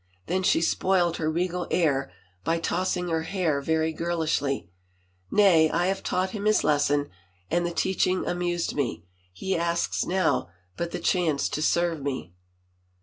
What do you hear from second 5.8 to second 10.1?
have taught him his lesson and the teaching amused me— he asks